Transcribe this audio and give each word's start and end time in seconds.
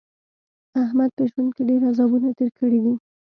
احمد 0.83 1.09
په 1.17 1.23
ژوند 1.31 1.49
کې 1.55 1.63
ډېر 1.69 1.81
عذابونه 1.89 2.29
تېر 2.37 2.51
کړي 2.59 2.79
دي. 2.85 2.93